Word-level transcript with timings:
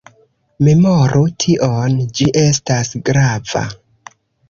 Memoru 0.67 1.21
tion, 1.45 2.01
ĝi 2.17 2.29
estas 2.47 2.93
grava. 3.11 3.67